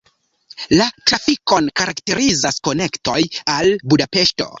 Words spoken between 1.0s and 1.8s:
trafikon